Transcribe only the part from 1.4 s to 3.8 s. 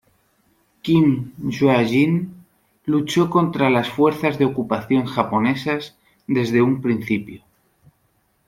Jwa-jin luchó contra